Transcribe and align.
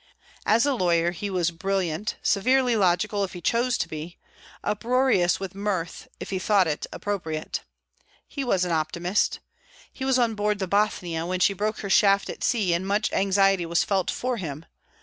As 0.47 0.65
a 0.65 0.73
lawyer 0.73 1.11
he 1.11 1.29
was 1.29 1.51
brilliant, 1.51 2.15
severely 2.23 2.75
logical, 2.75 3.23
if 3.23 3.33
he 3.33 3.39
chose 3.39 3.77
to 3.77 3.87
be, 3.87 4.17
uproarious 4.63 5.39
with 5.39 5.53
mirth 5.53 6.07
if 6.19 6.31
he 6.31 6.39
thought 6.39 6.65
it 6.65 6.87
appropriate. 6.91 7.61
He 8.27 8.43
was 8.43 8.65
an 8.65 8.71
optimist. 8.71 9.41
He 9.93 10.03
was 10.03 10.17
on 10.17 10.33
board 10.33 10.57
the 10.57 10.67
"Bothnia" 10.67 11.27
when 11.27 11.39
she 11.39 11.53
broke 11.53 11.81
her 11.81 11.89
shaft 11.91 12.31
at 12.31 12.43
sea, 12.43 12.73
and 12.73 12.87
much 12.87 13.13
anxiety 13.13 13.67
was 13.67 13.83
felt 13.83 14.09
for 14.09 14.37
him. 14.37 14.65